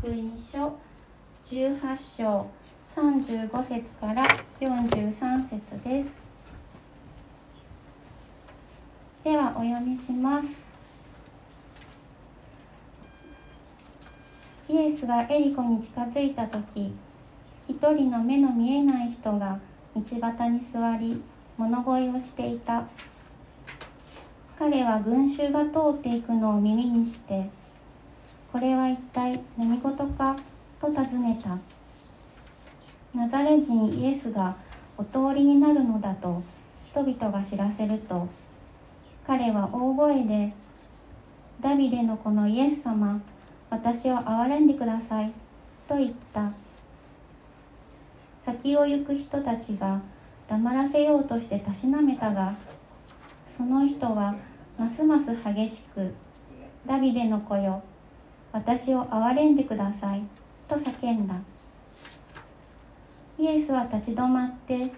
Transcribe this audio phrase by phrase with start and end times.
[0.00, 0.78] 福音書
[1.50, 1.78] 18
[2.16, 2.50] 章
[2.96, 4.22] 35節から
[4.58, 6.10] 43節です。
[9.22, 10.48] ではお読みします。
[14.70, 16.94] イエスがエリコに近づいた時
[17.68, 19.60] 一人の目の見えない人が
[19.94, 21.22] 道端に座り
[21.58, 22.84] 物乞いをしていた。
[24.58, 27.59] 彼は群衆が通っていくのを耳にして
[28.52, 30.36] これは一体何事か
[30.80, 31.58] と尋ねた。
[33.14, 34.56] ナザレ人イエスが
[34.96, 36.42] お通りになるのだと
[36.84, 38.28] 人々が知らせると
[39.26, 40.52] 彼は大声で
[41.60, 43.20] 「ダビデの子のイエス様
[43.68, 45.32] 私を憐れんでください」
[45.88, 46.52] と言った。
[48.44, 50.00] 先を行く人たちが
[50.48, 52.54] 黙らせようとしてたしなめたが
[53.56, 54.34] その人は
[54.78, 56.12] ますます激しく
[56.86, 57.82] 「ダビデの子よ
[58.52, 60.22] 私を憐れんでください」
[60.68, 61.34] と叫んだ。
[63.38, 64.92] イエスは立ち止まって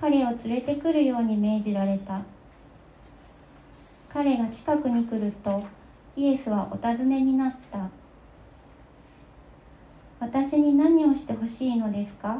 [0.00, 2.20] 彼を連れてくるように命じられた。
[4.08, 5.62] 彼が近くに来ると
[6.16, 7.90] イエスはお尋ねになった。
[10.20, 12.38] 私に何をしてほしいのですか？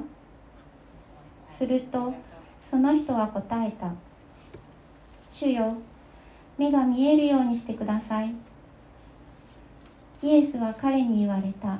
[1.57, 2.13] すると
[2.71, 3.93] その人は答えた。
[5.31, 5.75] 主よ
[6.57, 8.35] 目が見えるようにしてください。
[10.23, 11.79] イエスは彼に言われた。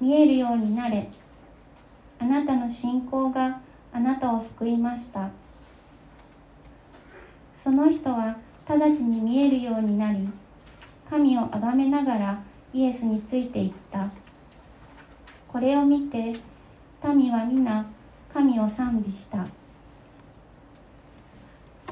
[0.00, 1.08] 見えるようになれ。
[2.18, 3.60] あなたの信仰が
[3.92, 5.30] あなたを救いました。
[7.62, 8.36] その人は
[8.68, 10.28] 直ちに見えるようになり
[11.08, 14.10] 神をあがめながらイエスについていった。
[15.48, 16.34] これを見て
[17.02, 17.86] 民は皆
[18.32, 19.46] 神を賛美した。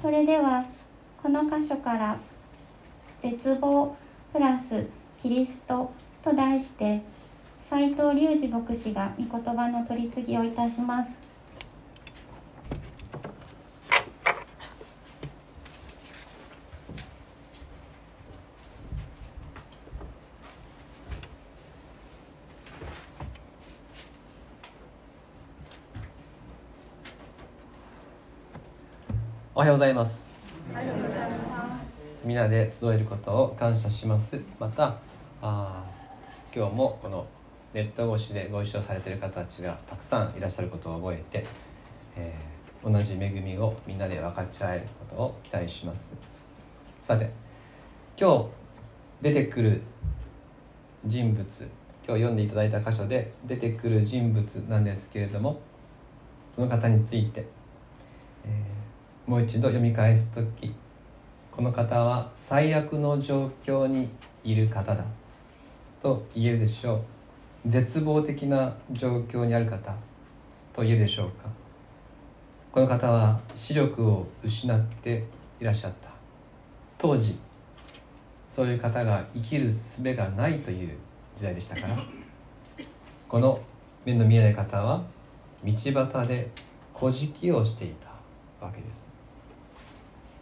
[0.00, 0.66] それでは
[1.22, 2.18] この箇所から
[3.22, 3.96] 「絶望
[4.33, 4.86] プラス
[5.19, 5.92] キリスト」
[6.25, 7.02] と題して
[7.61, 11.11] 斉藤隆二牧師が御言葉の取り次ぎをいたします。
[29.55, 30.31] おはようございます。
[32.24, 34.40] 皆で集えることを感謝します。
[34.60, 34.96] また
[35.40, 35.84] あ
[36.55, 37.27] 今日もこの
[37.74, 41.44] ネット越しでご一緒されている方たちがたくさんいらっしゃることを覚えて、
[42.14, 46.14] えー、同じ恵みをみんなで分かち合えることを期待します。
[47.00, 47.28] さて
[48.16, 48.46] 今日
[49.20, 49.82] 出てくる
[51.05, 51.42] 人物
[52.06, 55.61] 今日読んでいただいた箇所で出てくる人物なんですけれども
[56.55, 57.44] その方について、
[58.44, 58.82] えー
[59.27, 60.74] もう一度読み返す時
[61.52, 64.08] この方は最悪の状況に
[64.42, 65.05] いる方だ。
[66.01, 67.68] と言えるでしょう。
[67.68, 69.95] 絶望的な状況にある方
[70.73, 71.45] と言えるでしょうか。
[72.73, 75.24] この方は視力を失って
[75.61, 76.08] いらっしゃった。
[76.96, 77.39] 当時
[78.48, 80.96] そういう方が生きる術がないという
[81.35, 81.98] 時代でしたから。
[83.29, 83.61] この
[84.07, 85.02] 目の見えない方は
[85.62, 86.48] 道端で
[86.95, 87.95] 小敷をしてい
[88.61, 89.08] たわけです。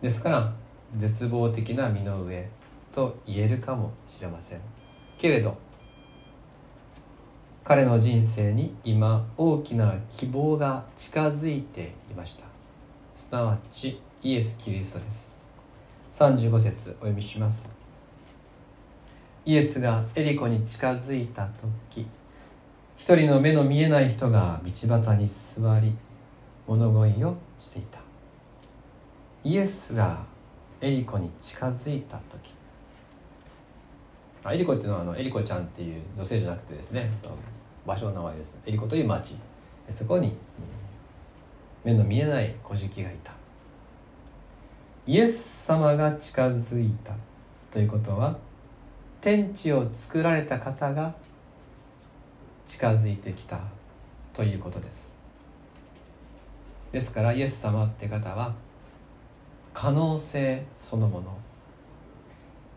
[0.00, 0.53] ですから
[0.96, 2.48] 絶望的な身の上
[2.92, 4.60] と言えるかもしれません。
[5.18, 5.56] けれど
[7.62, 12.44] 彼の人生に今大きな希望が近づいていました。
[13.14, 15.30] すなわちイエス・キリストです。
[16.12, 17.68] 35節お読みします。
[19.44, 21.46] イエスがエリコに近づいた
[21.92, 22.06] 時
[22.96, 25.96] 一人の目の見えない人が道端に座り
[26.66, 28.00] 物乞いをしていた。
[29.42, 30.18] イエスが
[30.80, 32.50] エリコに近づいた時。
[34.42, 37.10] あエリコっていうのはあのエリコちゃんっていう女性じゃなくてですね。
[37.86, 38.56] 場所の名前です。
[38.64, 39.36] エリコという町。
[39.90, 40.38] そこに
[41.84, 43.32] 目の見えない小敷がいた。
[45.06, 47.12] イエス様が近づいた
[47.70, 48.38] ということは
[49.20, 51.14] 天地を作られた方が
[52.66, 53.60] 近づいてきた
[54.32, 55.16] ということです。
[56.93, 58.55] ですからイエス様って方は
[59.81, 61.35] 可能性そのもの。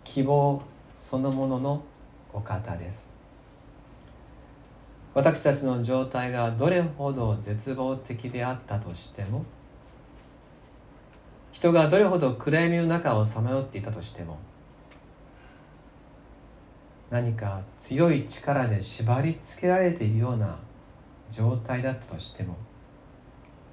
[0.05, 0.61] 希望
[0.95, 1.83] そのものの
[2.31, 3.11] お方です。
[5.13, 9.43] 私たちの状態がどれほど絶望的であったとしても
[11.51, 14.39] 人がどれほど暗闇の中をさまよっていたとしても
[17.09, 20.57] 何か強い力で縛り付けられているような
[21.29, 22.55] 状態だったとしても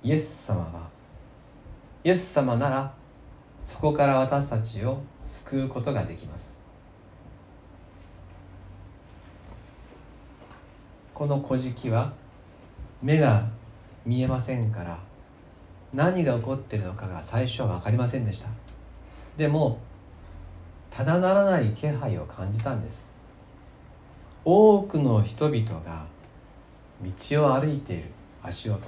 [0.02, 0.88] イエス様は
[2.02, 2.99] イエス様なら
[3.60, 6.58] そこから私たちを救うことができます。
[11.14, 12.12] この小敷は
[13.02, 13.46] 目が
[14.06, 14.98] 見えませんから
[15.92, 18.48] 何が起こっているのかが最初は分かりませんでした。
[19.36, 19.78] でも
[20.90, 23.10] ただならない気配を感じたんです。
[24.42, 26.06] 多くの人々が
[27.02, 28.04] 道を歩いている
[28.42, 28.80] 足音。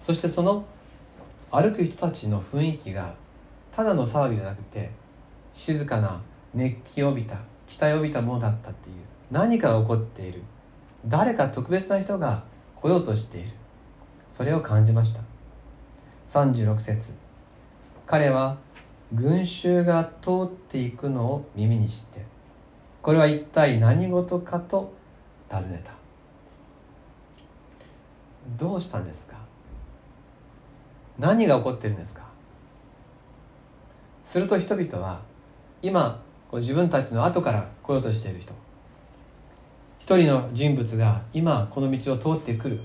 [0.00, 0.64] そしてその
[1.52, 3.14] 歩く人たちの雰囲気が
[3.70, 4.90] ただの騒ぎじゃなくて
[5.52, 6.20] 静かな
[6.54, 8.96] 熱気を帯びた期待を帯びたものだったっていう。
[9.30, 10.42] 何かが起こっている。
[11.06, 12.44] 誰か特別な人が
[12.76, 13.50] 来ようとしている。
[14.28, 15.20] それを感じました。
[16.26, 17.12] 36節。
[18.06, 18.58] 彼は
[19.12, 22.24] 群衆が通っていくのを耳にして
[23.02, 24.92] これは一体何事かと
[25.50, 25.92] 尋ねた。
[28.56, 29.36] どうしたんですか？
[31.18, 32.22] 何が起こってるんですか？
[34.22, 35.20] すると人々は
[35.82, 36.22] 今
[36.52, 38.52] 自分たちの後から来ようとしている人。
[39.98, 42.80] 一人の人物が今この道を通ってくる。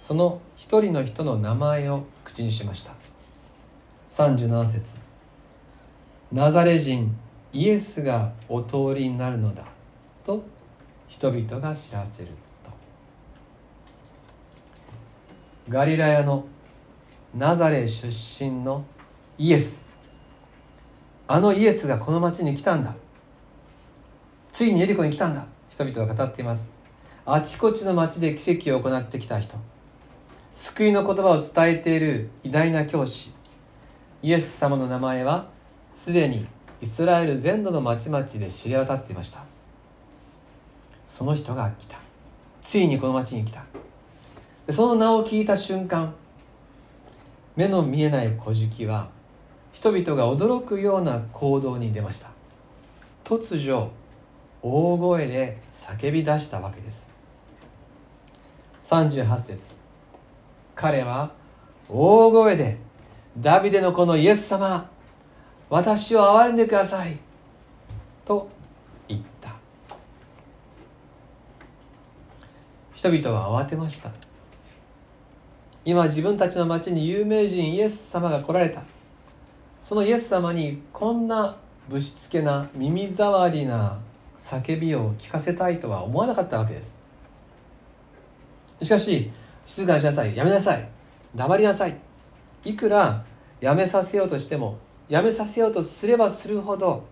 [0.00, 2.92] その一人の人の名前を口にしました。
[4.10, 4.96] 37節。
[6.32, 7.14] ナザレ人
[7.52, 9.64] イエスがお通りになるのだ
[10.24, 10.42] と
[11.06, 12.28] 人々が知らせる
[12.64, 12.70] と。
[15.68, 16.44] ガリラヤの
[17.34, 18.84] ナザレ出身の
[19.38, 19.86] イエス。
[21.26, 22.94] あのイエスがこの町に来たんだ。
[24.52, 25.46] ついにエリコに来たんだ。
[25.70, 26.70] 人々は語っています。
[27.24, 29.56] あちこちの町で奇跡を行ってきた人。
[30.54, 33.32] 救いの言葉を伝えている偉大な教師。
[34.22, 35.48] イエス様の名前は
[35.94, 36.46] すでに
[36.82, 39.42] イスラエル全土の町々で知れ渡っていました。
[41.06, 41.96] その人が来た。
[42.60, 43.64] ついにこの町に来た。
[44.68, 46.14] その名を聞いた瞬間
[47.56, 49.10] 目の見えない小敷は
[49.72, 52.28] 人々が驚くような行動に出ました。
[53.24, 53.90] 突如
[54.62, 57.10] 大声で叫び出したわけです。
[58.82, 59.76] 38節。
[60.74, 61.32] 彼は
[61.88, 62.78] 大声で
[63.38, 64.90] ダビデの子のイエス様
[65.68, 67.18] 私を憐れんでください
[68.24, 68.48] と
[69.08, 69.54] 言った。
[72.94, 74.10] 人々は慌てました。
[75.84, 78.82] 今自分たちの町に有名人イエス様が来られた。
[79.80, 81.56] そのイエス様にこんな
[81.88, 83.98] ぶしつけな耳障りな
[84.36, 86.94] 叫びを聞かせたいとは思わなかったわけです。
[88.80, 89.30] しかし
[89.66, 90.36] 静かにしなさい。
[90.36, 90.88] やめなさい。
[91.34, 91.96] 黙りなさい。
[92.64, 93.24] いくら
[93.60, 97.04] やめさせようとしてもやめさせようとすればするほど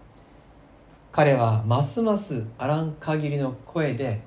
[1.13, 4.21] 彼はますますあらん限りの声で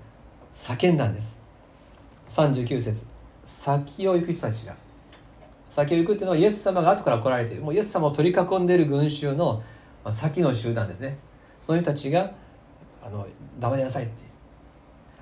[0.54, 1.42] 叫んだんです。
[2.28, 3.13] 39節。
[3.44, 4.76] 先を行く人たちが。
[5.68, 9.64] 先を行くっていうのはイエス様が後から来られてもうイエス様を取り囲んでいる群衆の
[10.10, 11.18] 先の集団ですね。
[11.60, 12.32] その人たちが
[13.02, 13.26] あの
[13.60, 14.24] 黙りなさいって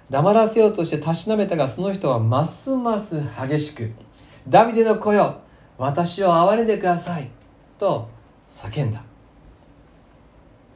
[0.10, 3.92] 黙らせようとしてたしなめたがその人はますます激しく
[4.50, 5.38] 「ダビデの子よ
[5.78, 7.30] 私を憐れんでください」
[7.80, 8.10] と
[8.48, 9.02] 叫んだ。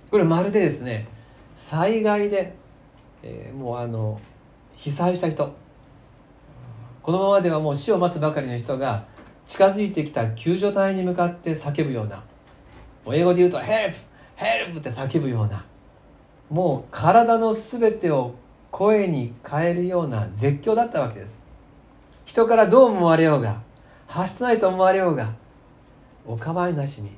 [0.09, 1.07] これまるでですね
[1.53, 2.56] 災害で、
[3.24, 4.19] えー、もうあの
[4.75, 5.65] 被災した人。
[7.06, 9.06] このままではもう死を待つばかりの人が
[9.46, 12.24] 近づいてきた救助隊に向かって叫ぶような
[13.13, 14.00] 英語で言うと「ヘルプ
[14.36, 15.63] ヘルプ!」って叫ぶような
[16.50, 18.34] もう体の全てを
[18.71, 21.40] 声に変えるような絶叫だったわけです。
[22.26, 23.62] 人からどう思われようが
[24.07, 25.31] はしてないと思われようが
[26.26, 27.12] お構いなしに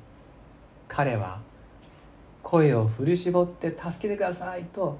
[0.89, 1.39] 彼は
[2.43, 4.97] 声を振り絞って「助けてください」と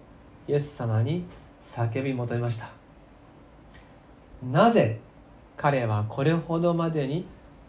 [0.47, 1.25] イエス様に
[1.61, 2.76] 叫び求めました。
[4.43, 4.99] なぜ
[5.55, 7.25] 彼はこれほどまでに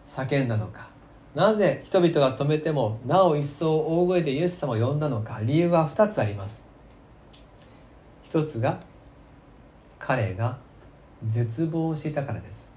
[0.07, 0.89] 叫んだのか。
[1.35, 5.39] なぜ人々が止めてもなお一層大声でイエス様を呼んだのか。
[5.43, 6.67] 理由は2つあります。
[8.23, 8.79] 一つが
[9.97, 10.57] 彼が
[11.25, 12.69] 絶望していたからです。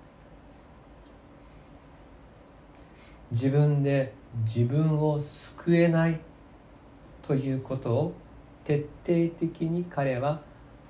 [3.30, 4.12] 自分で
[4.44, 6.20] 自分を救えない
[7.22, 8.12] ということを
[8.64, 10.40] 徹底的に彼は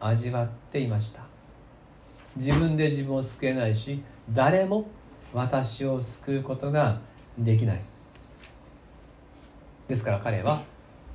[0.01, 1.32] 味わっていました。
[2.37, 4.87] 自分で自分を救えないし誰も
[5.33, 7.01] 私を救うことが
[7.39, 7.81] できない。
[9.89, 10.63] ですから彼は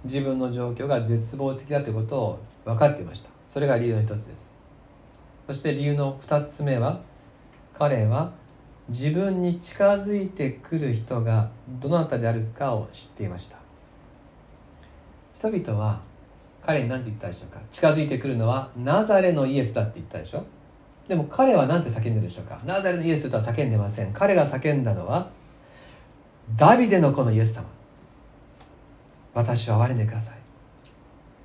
[0.03, 3.29] 自分の状況が絶望的だということを分かっていました。
[3.47, 4.51] それが理由の一つです。
[5.47, 7.01] そして理由の二つ目は
[7.73, 8.33] 彼は
[8.89, 13.57] 自分に近づいてくる人がどなたであるかを知っていました。
[15.35, 16.01] 人々は
[16.61, 17.59] 彼に何て言ったでしょうか。
[17.71, 20.45] 近づいてくるのはナザレのイエスだって言ったでしょ。
[21.07, 22.59] でも彼は何て叫んでるでしょうか？
[22.65, 24.11] ナザレのイエスとは叫んでません。
[24.13, 25.29] 彼が叫んだのは
[26.55, 27.65] ダビデの子のイエス様。
[29.33, 30.35] 私は憐れんでください。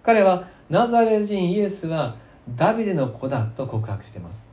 [0.02, 2.16] 彼はナザレ人イエスは
[2.56, 4.48] ダビデの子だと告白しています。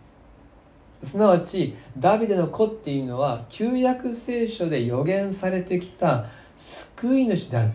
[1.01, 6.25] すなわちダビデの子っていうのは旧約聖書で予言されてきた
[6.56, 7.72] 救い主である。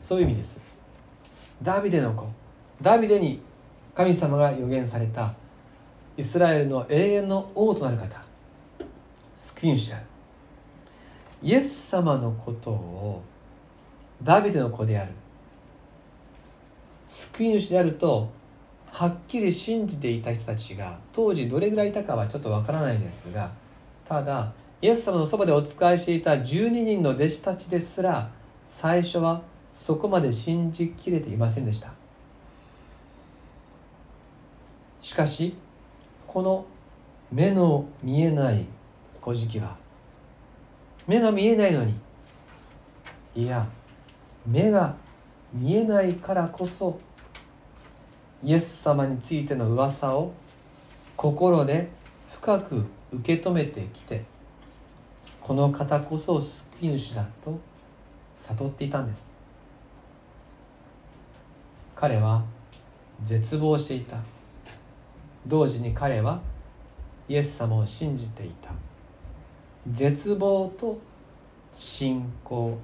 [0.00, 0.58] そういう意味です。
[1.62, 2.26] ダビデの子。
[2.80, 3.42] ダビデに
[3.94, 5.34] 神様が予言された
[6.18, 8.20] イスラエルの永遠の王となる方
[9.36, 10.04] 救い主である
[11.40, 13.22] イエス様のことを
[14.20, 15.12] ダビデの子である
[17.06, 18.28] 救い主であると
[18.90, 23.52] はっきり信じていた人たちが当時どれぐらいいたかはちょっとわからないですが
[24.04, 28.28] ただイエス様のそばでお仕えしていた12人の弟子たちですら
[28.66, 31.92] 最初はそこまで信じきれていませんでした。
[35.00, 35.56] しかし
[36.28, 36.66] この
[37.32, 38.66] 目の見えない
[39.24, 39.76] 古事記は
[41.06, 41.94] 目が見えないのに
[43.34, 43.66] いや
[44.46, 44.94] 目が
[45.52, 47.00] 見えないからこそ
[48.44, 50.32] イエス様についての噂を
[51.16, 51.88] 心で
[52.30, 54.22] 深く受け止めてきて
[55.40, 57.58] この方こそ救い主だと
[58.36, 59.34] 悟っていたんです。
[61.96, 62.44] 彼は
[63.22, 64.18] 絶望していた。
[65.48, 66.40] 同時に彼は
[67.28, 68.70] イエス様を信じていた。
[69.90, 70.98] 絶望と
[71.72, 72.78] 信仰。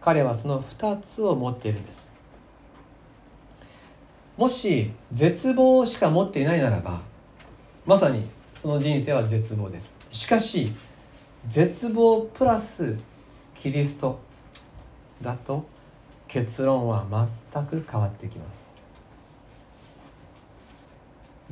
[0.00, 2.10] 彼はその2つを持っているんです。
[4.36, 7.02] もし絶望しか持っていないならば
[7.84, 9.96] まさにその人生は絶望です。
[10.10, 10.72] しかし
[11.48, 12.96] 絶望プラス
[13.54, 14.20] キリスト
[15.20, 15.64] だと
[16.28, 17.04] 結論は
[17.52, 18.71] 全く変わってきます。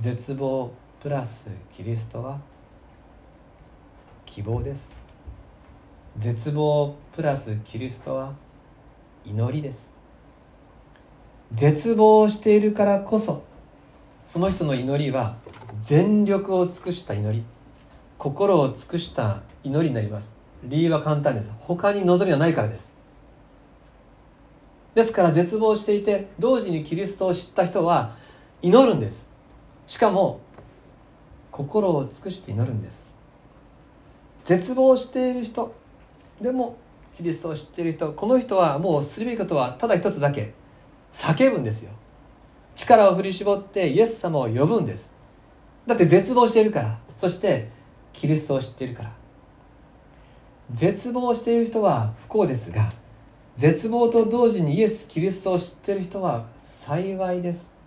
[0.01, 2.41] 絶望プラスキリストは
[4.25, 4.95] 希望です。
[6.17, 8.33] 絶望プラスキリストは
[9.27, 9.93] 祈りです。
[11.53, 13.43] 絶望しているからこそ
[14.25, 15.37] その人の祈りは
[15.83, 17.45] 全力を尽くした祈り
[18.17, 20.33] 心を尽くした祈りになります。
[20.65, 21.53] 理由は簡単です。
[21.59, 22.91] 他に望みはないからです。
[24.95, 28.17] ですから絶望していて同時にキリストを知った人は
[28.63, 29.29] 祈るんです。
[29.91, 30.39] しかも
[31.51, 33.11] 心を尽くして祈るんです。
[34.45, 35.75] 絶望している人
[36.41, 36.77] でも
[37.13, 40.55] キリストを知っている人この人はもうするべきことはただ一つだけ
[41.11, 41.91] 叫ぶんですよ。
[42.77, 45.13] 力を振り絞ってイエス様を呼ぶんです。
[45.89, 46.97] だって絶望しているから。
[47.17, 47.69] そして
[48.13, 49.13] キリストを知っているから。
[50.71, 52.93] 絶望している人は不幸ですが
[53.57, 57.80] 絶望と同時にイエス・キリストを知っている人は幸いです。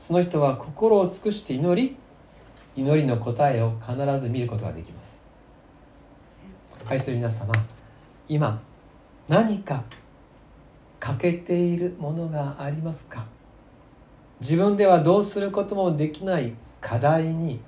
[0.00, 1.94] その人は心を尽くして祈り
[2.74, 5.20] 祈りの答えを必ず見ることができます。
[6.88, 7.52] 愛する皆様
[8.26, 8.62] 今
[9.28, 9.84] 何か
[10.98, 13.26] 欠けているものがありますか？
[14.40, 17.60] 自分ではどうすることもできない課題に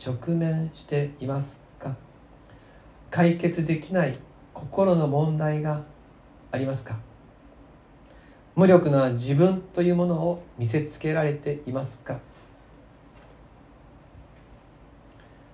[0.00, 1.96] 直面していますか？
[3.10, 4.16] 解決できない
[4.54, 5.82] 心の問題が
[6.52, 6.96] ありますか？
[8.56, 12.18] 無力な自分というものを見せつけられていますか？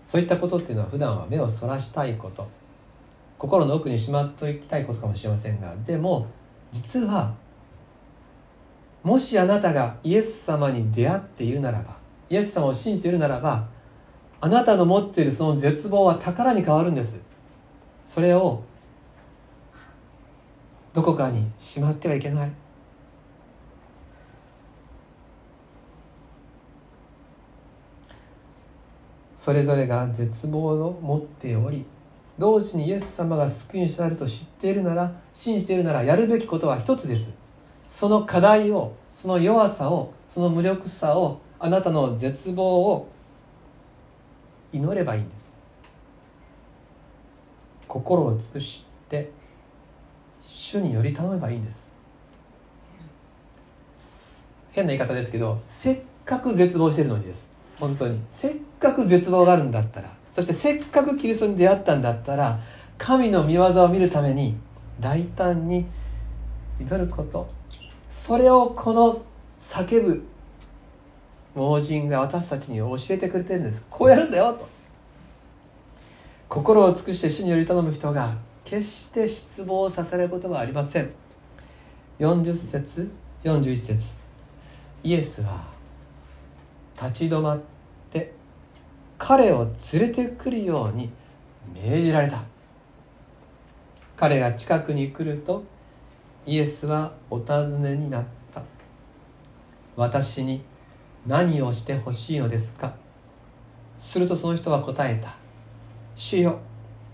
[0.07, 2.49] そういったことっていうのは普段は目をそらしたいこと。
[3.39, 6.27] 心の奥にしまっておきたいことかもしれませんがでも
[6.73, 7.35] 実は
[9.03, 11.99] もしあなたがイエス様に出会っているならば
[12.31, 13.69] イエス様を信じているならば
[14.41, 17.19] あなたの持っているその絶望は宝に変わるんです。
[18.07, 18.63] それを
[20.95, 22.51] どこかにしまってはいけない。
[29.47, 31.85] それぞれが絶望を持っており
[32.37, 37.31] 同時にイエス様が救い主であると知っているなら信じているならやるべきことは一つです。
[37.87, 43.09] その課題をその弱さをその無力さをあなたの絶望を
[44.73, 45.57] 祈ればいいんです。
[47.87, 49.31] 心を尽くして
[50.43, 51.89] 主により頼めばいいんです。
[54.73, 57.55] 変な言い方ですけどせっかく絶望してるのにです。
[57.79, 58.21] 本当に。
[58.29, 62.61] せっかく絶望があるんだったらそしてせっかくキリストに出会ったんだったら
[62.99, 64.57] 神の御業を見るために
[65.01, 65.87] 大胆に
[66.81, 67.49] 祈ること。
[68.09, 69.15] それをこの
[69.59, 70.23] 叫ぶ
[71.55, 73.83] 盲人が私たちに教えてくれてるんです。
[73.89, 74.69] こうやるんだよと。
[76.49, 81.11] 心を尽くして主により頼む人が決して失望させることはありません。
[82.19, 83.11] 40節
[83.45, 84.15] 41節。
[85.03, 85.76] イエスは
[87.01, 87.61] 立ち止まっ
[88.11, 88.33] て
[89.19, 91.11] 彼を連れてくるように
[91.75, 92.43] 命じられた。
[94.17, 95.63] 彼が近くに来ると
[96.47, 98.25] イエスはお尋ねになっ
[98.55, 98.63] た。
[99.97, 100.63] 私に
[101.27, 102.95] 何をしてほしいのですか？
[103.99, 105.35] するとその人は答えた。
[106.15, 106.59] 主よ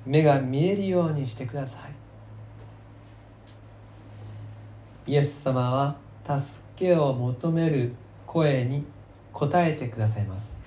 [0.07, 1.79] 目が見えるようにしてくださ
[5.07, 5.13] い。
[5.13, 5.97] イエス様は
[6.39, 7.95] 助けを求める
[8.27, 8.85] 声に
[9.35, 10.59] 応えてくださいます。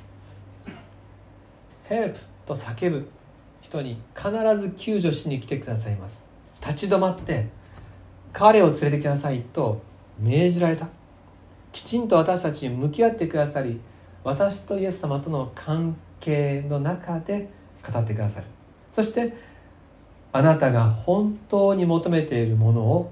[1.85, 3.07] ヘルプと叫ぶ
[3.61, 6.27] 人に必ず救助しに来てくださいます。
[6.61, 7.47] 立ち止まって
[8.33, 9.81] 彼を連れてきなさいと
[10.19, 10.87] 命じられた。
[11.71, 13.81] きちんと私たちに向き合ってくださり
[14.23, 17.49] 私とイエス様との関係の中で
[17.85, 18.47] 語ってくださる。
[18.91, 19.33] そして
[20.31, 23.11] あなたが本当に求めているものを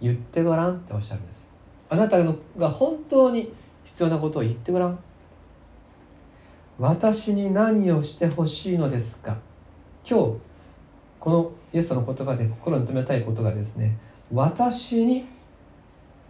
[0.00, 1.46] 言ってごらんっておっしゃるんです。
[1.88, 3.52] あなたが本当に
[3.86, 4.98] 必要なことを言ってごらん。
[6.78, 9.38] 私に何をしてほしいのですか？
[10.04, 10.38] 今日
[11.20, 13.96] このイエスの言葉で心に留めたいことがですね
[14.30, 15.24] 私に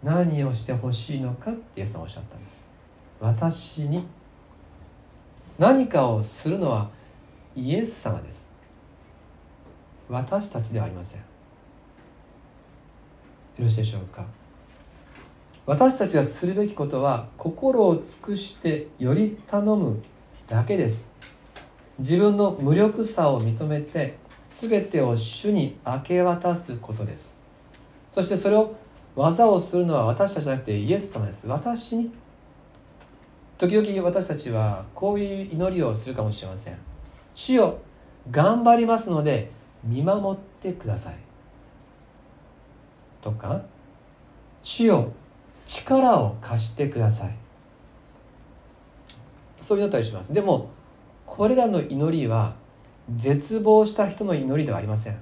[0.03, 2.69] 何をしてほしいのかってイエスさんおっしゃったんです。
[3.19, 4.05] 私に
[5.57, 6.89] 何かをするのは
[7.55, 8.49] イエス様です。
[10.07, 11.19] 私たちではありません。
[11.19, 11.25] よ
[13.59, 14.23] ろしいでしょうか？
[15.67, 20.01] 私たちがするべきことは心を尽くしてより頼む
[20.47, 21.05] だけです。
[21.99, 27.35] 自分の無力さを認めて全てを主に明け渡すことです。
[28.11, 28.75] そしてそれを
[29.13, 31.45] 技をするのは私たちじゃなくてイエス様です。
[31.45, 32.11] 私に。
[33.57, 36.77] 時々私たちはこういう祈りをするかもしれません。
[37.35, 37.77] 主よ
[38.31, 39.51] 頑張りますので
[39.83, 41.15] 見守ってください。
[43.21, 43.63] とか
[44.61, 45.11] 主よ
[45.67, 47.35] 力を貸してください。
[49.59, 50.33] そう祈ったりします。
[50.33, 50.69] でも
[51.25, 52.55] これらの祈りは
[53.15, 55.19] 絶望した人の祈りではありません。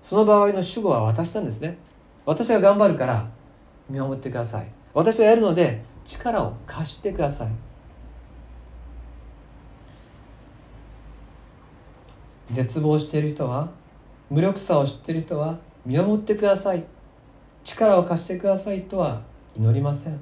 [0.00, 1.76] その場合の主語は私なんですね。
[2.24, 3.28] 私が頑張るから
[3.90, 4.68] 見守ってください。
[4.94, 7.48] 私がやるので力を貸してください。
[12.50, 13.70] 絶望している人は
[14.30, 16.84] 無力さを知っている人は見守ってください。
[17.64, 20.18] 力を貸してくださいとは祈りません。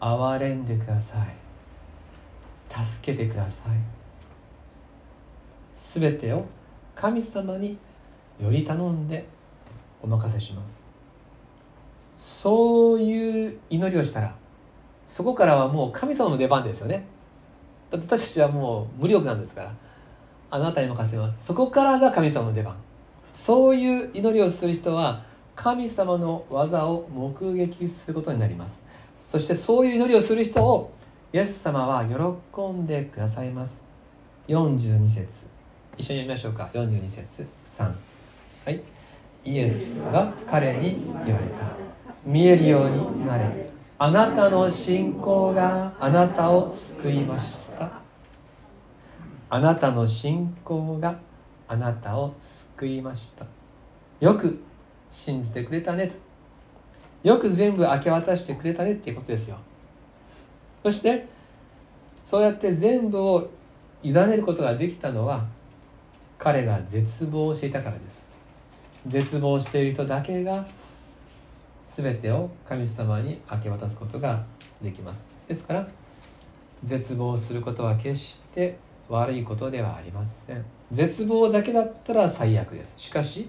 [0.00, 2.84] 憐れんでください。
[2.84, 3.68] 助けてください。
[5.72, 6.44] すべてを
[6.94, 7.78] 神様に
[8.40, 9.26] より頼んで
[10.02, 10.86] お任せします。
[12.16, 14.34] そういう祈りをしたら
[15.06, 17.06] そこからはもう神様の出番ですよね。
[17.90, 19.74] だって私たちはもう無力なんですから
[20.50, 21.46] あなたに任せます。
[21.46, 22.76] そこからが神様の出番。
[23.32, 25.24] そういう祈りをする人は
[25.56, 28.84] 神様の技を目撃することになります。
[29.24, 30.92] そしてそういう祈りをする人を
[31.32, 33.82] イエス様は喜んでくださいます。
[34.48, 35.46] 42節。
[35.98, 36.70] 一緒に読みましょうか。
[36.74, 37.46] 42節。
[37.68, 37.92] 3
[38.64, 38.82] はい。
[39.44, 41.66] イエスは彼に言われた。
[42.24, 43.70] 見えるようになれ。
[43.98, 47.90] あなたの信仰があなたを救いました。
[49.48, 51.18] あなたの信仰が
[51.66, 53.46] あなたを救いました。
[54.20, 54.62] よく
[55.10, 56.14] 信じてくれたねと。
[57.22, 59.56] よく全部明け渡してくれたねっていうことですよ。
[60.82, 61.26] そして
[62.24, 63.48] そうやって全部を
[64.02, 65.44] 委ねることができたのは
[66.38, 68.26] 彼が絶望していたからです。
[69.06, 70.66] 絶望している人だけが
[71.84, 74.44] 全てを神様に明け渡すことが
[74.82, 75.26] できます。
[75.48, 75.88] ですから
[76.84, 78.76] 絶望することは決して
[79.08, 80.64] 悪いことではありません。
[80.90, 82.94] 絶望だけだったら最悪です。
[82.96, 83.48] しかし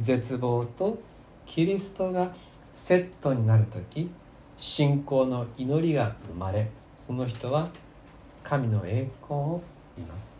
[0.00, 0.98] 絶望と
[1.46, 2.34] キリストが
[2.72, 4.10] セットになる時
[4.56, 7.68] 信仰の祈りが生まれその人は
[8.42, 9.62] 神の栄光を
[9.96, 10.36] 見ます。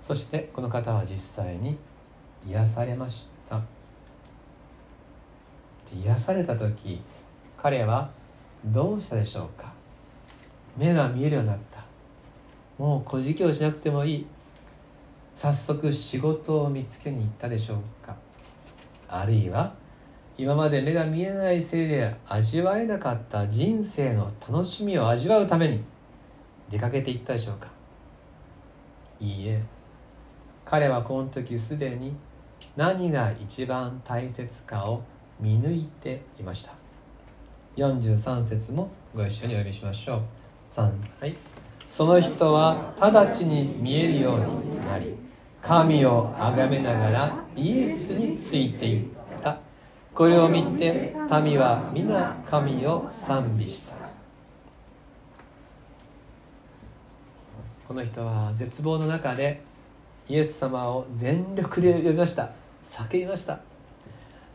[0.00, 1.78] そしてこの方は実際に
[2.46, 3.60] 癒されました。
[5.92, 7.00] 癒された時
[7.56, 8.10] 彼は
[8.66, 9.72] どうしたでしょうか？
[10.76, 11.73] 目が見えるようになった。
[12.78, 14.26] もう小じをしなくてもいい。
[15.34, 18.16] 早速仕事を見つけに行ったでしょうか。
[19.08, 19.74] あるいは
[20.36, 25.84] 今まで目が見えないせいで味わえなかった人生の楽しみを味わうために
[26.70, 27.68] 出かけていったでしょうか。
[29.20, 29.62] いいえ。
[30.64, 32.16] 彼はこの時すでに
[32.76, 35.02] 何が一番大切かを
[35.38, 36.72] 見抜いていました。
[37.76, 40.20] 43節もご一緒にお読みしましょう。
[40.74, 41.63] 3はい。
[41.96, 45.14] その人は直ちに見えるようになり
[45.62, 49.06] 神を崇めながらイエスについていっ
[49.40, 49.60] た。
[50.12, 53.94] これを見て民は皆神を賛美した。
[57.86, 59.62] この人は絶望の中で
[60.28, 62.50] イエス様を全力で呼びました。
[62.82, 63.60] 叫びました。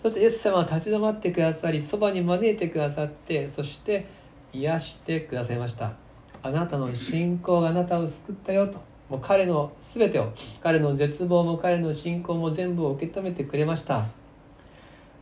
[0.02, 4.08] そしてイエス様は立ち止まってくださりそばに招いてくださってそして
[4.52, 6.09] 癒してくださいました。
[6.41, 8.80] あなたの信仰があなたを救ったよと。
[9.10, 14.06] もう彼の全てを彼の絶望も彼の信仰も全部を受け止めてくれました。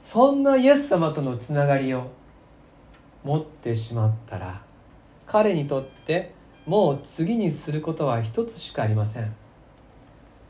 [0.02, 2.12] そんなイエス様とのつながりを
[3.24, 4.62] 持ってしまったら
[5.26, 6.34] 彼にとって
[6.66, 9.34] もう次にすることは一つしかありません。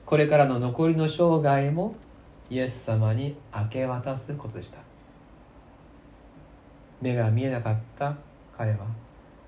[0.06, 1.96] これからの残りの生涯も
[2.50, 4.80] イエス様に明け渡すことでした。
[7.02, 8.18] 目が見えなかった
[8.58, 8.80] 彼は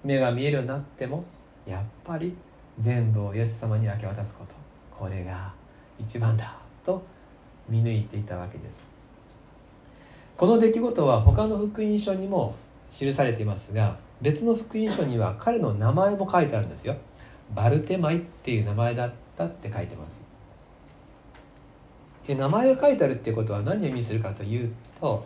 [0.03, 1.23] 目が見えるようになっても
[1.65, 2.35] やっぱり
[2.77, 4.53] 全部をイエス様に明け渡すこと。
[4.91, 5.53] これが
[5.97, 7.01] 一番だと
[7.67, 8.89] 見抜いていたわけです。
[10.35, 12.55] この出来事は他の福音書にも
[12.89, 16.95] 記されていますが別の福音書には彼の名前も書いてあるんですよ。
[17.53, 20.23] バルテマイっていう名前だったって書いてます。
[22.27, 25.25] で名前が書いてあるっていうことは何を意味するかというと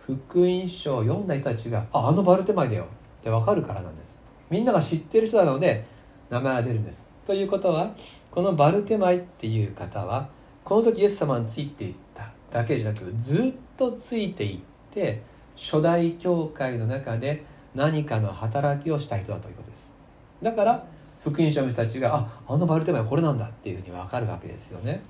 [0.00, 2.86] 福音書を読んだ人たちが「ああのバルテマイだよ」
[3.24, 4.20] って分かるからなんです。
[4.50, 5.86] みんなが知ってる人なので
[6.28, 7.08] 名前が出るんです。
[7.24, 7.94] ということは
[8.30, 10.28] このバルテマイっていう方は
[10.62, 14.58] この時イエス様についていっただけじゃなくずっとついていっ
[14.92, 15.22] て
[15.56, 19.94] 初代教会の中で何かの働きをした人だということです。
[20.42, 20.84] だから
[21.20, 25.00] 福音書の人たちがああのバルテマイはこれなんだっていうふうに分かるわけですよね。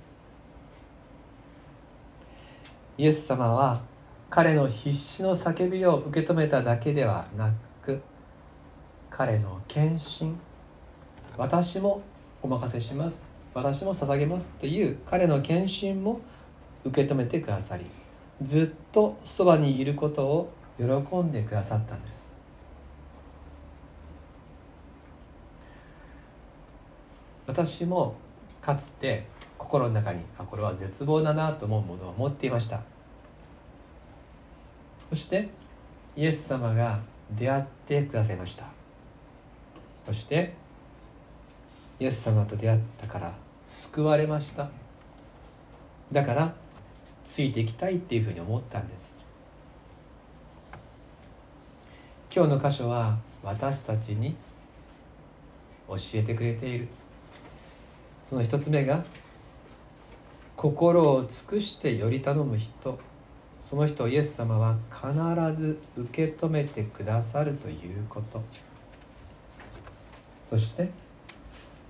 [2.96, 3.80] イエス様は
[4.30, 8.00] 彼の必死の叫びを受け止めただけではなくく
[9.10, 10.34] 彼の献身。
[11.36, 12.00] 私も
[12.42, 13.24] お任せします。
[13.54, 16.20] 私も捧げますっていう彼の献身も
[16.84, 17.86] 受け止めてくださり
[18.42, 20.84] ずっとそばにいることを喜
[21.18, 22.34] んでくださったんです。
[27.46, 28.16] 私も
[28.60, 32.80] かつて心の中にあこれは絶望だなと思うものを持っていました。
[35.10, 35.48] そして
[36.16, 38.64] イエス様が出会ってくださいました。
[40.06, 40.54] そして
[41.98, 43.34] イエス様と出会ったから
[43.66, 44.68] 救われました。
[46.12, 46.54] だから
[47.24, 49.16] ついていきたいっていうふうに思ったんです。
[52.34, 54.36] 今日の箇所は私たちに
[55.88, 56.88] 教えてくれている。
[58.24, 59.04] その一つ目が
[60.56, 62.98] 心を尽くしてより頼む人。
[63.64, 68.42] その人イエス様は必ず受け止めてくださるということ。
[70.44, 70.90] そして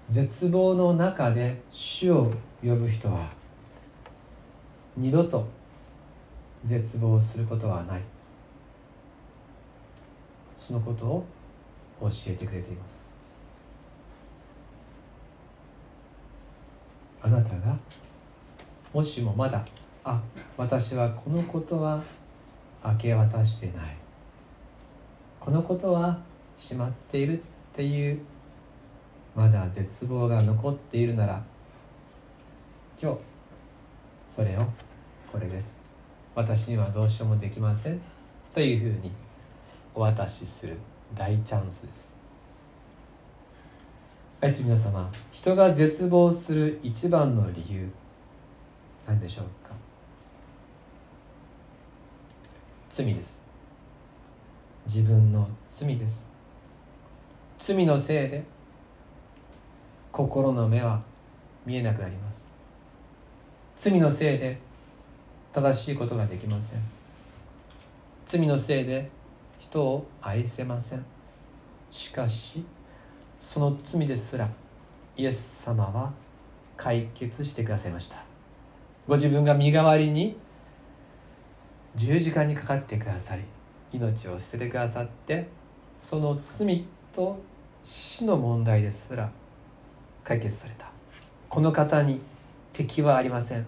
[0.08, 2.32] 絶望の中で主を
[2.62, 3.28] 呼ぶ人は
[4.96, 5.48] 二度と
[6.62, 8.02] 絶望することはない。
[10.56, 11.26] そのことを
[12.02, 13.10] 教えてくれています。
[17.20, 17.76] あなたが
[18.92, 19.66] もしもまだ
[20.04, 20.20] あ
[20.58, 22.02] 私はこのことは
[22.84, 23.96] 明け渡してない。
[25.40, 26.18] このことは
[26.56, 27.42] しまっているっ
[27.74, 28.20] ていう
[29.34, 31.42] まだ絶望が残っているなら
[33.00, 33.18] 今日
[34.28, 34.66] それを
[35.32, 35.80] これです。
[36.34, 38.00] 私にはどうしようもできません。
[38.52, 39.10] というふうに
[39.94, 40.76] お渡しする
[41.14, 42.12] 大チャンスです。
[44.42, 47.88] 愛する皆様人が絶望する一番の理由
[49.06, 49.74] 何でしょうか
[52.94, 53.42] 罪です。
[54.86, 56.28] 自分の罪です。
[57.58, 58.44] 罪のせいで
[60.12, 61.02] 心の目は
[61.66, 62.48] 見えなくなります。
[63.74, 64.60] 罪のせいで
[65.52, 66.78] 正しいことができません。
[68.26, 69.10] 罪のせいで
[69.58, 71.04] 人を愛せません。
[71.90, 72.64] しかし
[73.40, 74.48] その罪ですら
[75.16, 76.12] イエス様は
[76.76, 78.22] 解決してくださいました。
[79.08, 80.43] ご自分が身代わりに
[81.96, 83.42] 十字架にかかってくださり
[83.92, 85.46] 命を捨ててくださって
[86.00, 87.40] その罪と
[87.84, 89.30] 死の問題ですら
[90.24, 90.90] 解決された。
[91.48, 92.20] この方に
[92.72, 93.66] 敵はありません。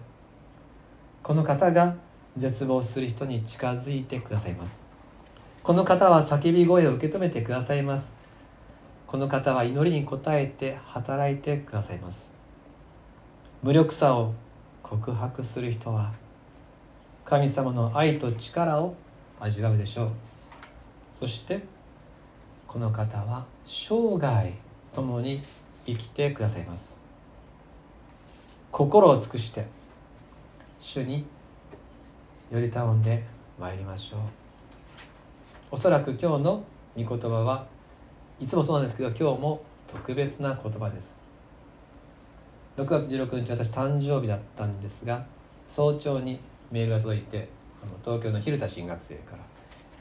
[1.23, 1.95] この方が
[2.35, 4.85] 絶望する人に近づいてくださいます。
[5.63, 8.15] この方は叫び声を受け止めてくださいます。
[9.05, 12.31] この方は祈りに応えて働いてくださいます。
[13.63, 14.33] 無力さを
[14.83, 16.11] 告白する人は
[17.29, 18.95] 神様の愛と力を
[19.37, 20.09] 味わうでしょう。
[21.11, 21.61] そして
[22.65, 24.53] この方は生涯
[24.93, 25.41] 共に
[25.85, 26.97] 生きてくださいます。
[28.71, 29.65] 心を尽くして
[30.79, 31.25] 主に
[32.49, 33.25] より頼んで
[33.59, 34.19] まいりましょう。
[35.71, 36.63] おそらく今日の
[36.95, 37.67] 御言葉は
[38.39, 41.19] いつもそうなんですけど今日も特別な言葉です。
[42.77, 45.25] 6月16日私誕生日だったんですが
[45.67, 46.39] 早朝に
[46.71, 47.47] メールが届いて
[47.83, 49.37] あの東京の蛭田進学生から。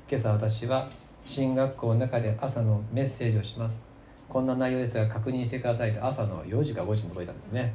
[0.08, 0.88] 今朝私は
[1.24, 3.84] 進学校の中で朝のメッセージをします。
[4.28, 7.74] こんな内容ですが確認してくださいって朝の4時か5時に届いたんですね。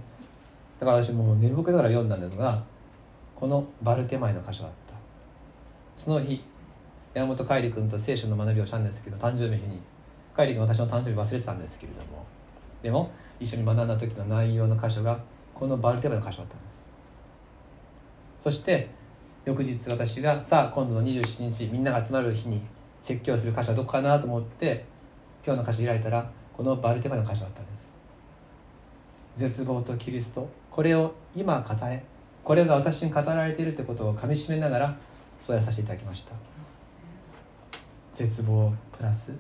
[0.80, 2.64] だから私もう寝ぼけながら読んだのが
[3.36, 4.94] このバルテマイの箇所だった。
[5.96, 6.44] その日
[7.14, 9.80] 山本海里君と聖書の学びをしたんですけど誕生日の日に
[10.34, 12.26] 海里君私の誕生日忘れてたんですけれども。
[12.82, 15.20] でも一緒に学んだ時の内容の箇所が
[15.54, 16.81] このバルテマイの箇所だったんです。
[18.42, 18.90] そして
[19.46, 22.60] 翌日私がさあ今度の27日みんなが集まる日に
[23.00, 24.84] 説教する箇所はどこかなと思って
[25.46, 27.94] 今日の箇所開いたらこのバルテマの箇所だったんです。
[29.36, 32.04] 絶望とキリストこれを今語れ
[32.44, 34.98] これが私に語られているってことをかみしめながら
[35.40, 36.34] そうやさせていただきました。
[38.12, 39.32] 絶望プラス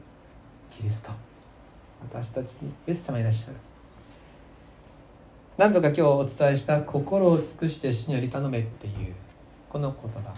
[0.69, 1.09] キリスト。
[2.03, 3.70] 私たちにイエス様いらっしゃる。
[5.57, 9.13] 何度か今日お伝えした「心を尽くして死により頼め」っていう
[9.69, 10.33] この言葉。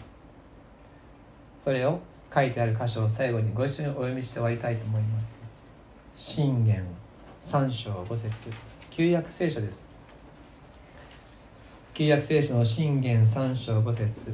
[1.60, 2.00] それを
[2.34, 5.42] 書いてある箇所を最後にご一緒にお読みして終わりたいと思います。
[6.14, 6.84] 信玄
[7.40, 8.50] 三章五節
[8.90, 9.88] 旧約聖書です。
[11.94, 14.34] 旧約聖書の信玄三章五節。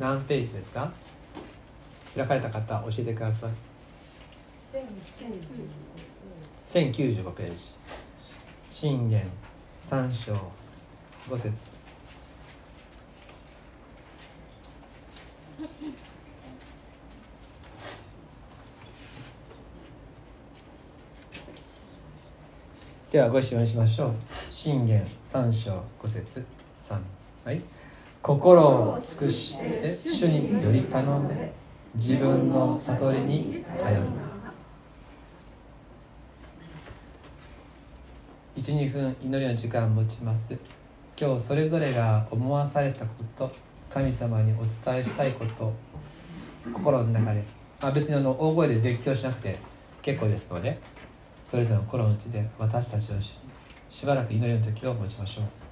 [0.00, 0.92] 何ページですか？
[2.16, 3.50] 開かれた方教えてください。
[6.66, 7.70] 1095ページ
[8.84, 9.22] 信玄
[9.78, 10.34] 三章
[11.30, 11.50] 五節。
[23.10, 24.12] ではご一緒にしましょう。
[24.50, 26.44] 信玄三章五節
[26.78, 27.02] 三。
[27.42, 27.62] はい。
[28.20, 31.54] 心を尽くして主により頼んで
[31.94, 34.23] 自分の悟りに頼る
[38.56, 40.56] 12分祈りの時間を持ちます。
[41.20, 43.50] 今日それぞれが思わされたこと
[43.90, 45.72] 神様にお伝えしたいこと
[46.72, 47.42] 心の中で。
[47.80, 49.58] あ別にあの大声で絶叫しなくて
[50.00, 50.78] 結構ですので
[51.42, 53.38] それぞれの心の内で私たちの主に
[53.90, 55.63] しばらく祈りの時を持ちましょう。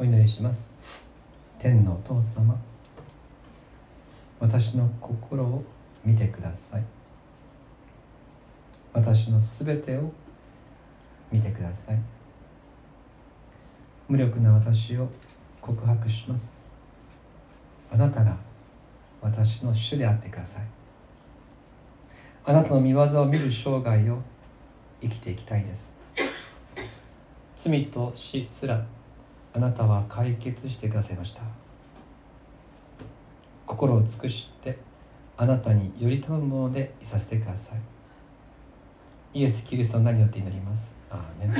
[0.00, 0.72] お祈りします。
[1.58, 2.58] 天のお父様
[4.38, 5.62] 私の心を
[6.02, 6.84] 見てください。
[8.94, 10.10] 私のすべてを
[11.30, 11.98] 見てください。
[14.08, 15.06] 無力な私を
[15.60, 16.62] 告白します。
[17.92, 18.38] あなたが
[19.20, 20.62] 私の主であってください。
[22.46, 24.22] あなたの見業を見る生涯を
[25.02, 25.94] 生きていきたいです。
[27.54, 28.82] 罪と死すら
[29.52, 31.42] あなたは解決してくださいました。
[33.66, 34.78] 心を尽くして
[35.36, 37.78] あなたにより頼むものでいさせてください。
[39.40, 40.94] イエス・キリストの名によって祈ります。
[41.08, 41.54] アーメン。